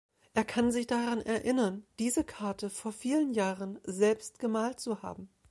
[0.33, 5.29] Er kann sich daran erinnern, diese Karte vor vielen Jahren selbst gemalt zu haben.